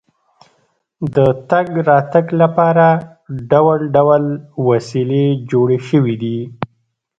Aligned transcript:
د 1.15 1.17
تګ 1.49 1.67
راتګ 1.89 2.25
لپاره 2.41 2.85
ډول 3.51 3.79
ډول 3.95 4.23
وسیلې 4.69 5.25
جوړې 5.51 5.79
شوې 5.89 6.15
دي. 6.23 6.39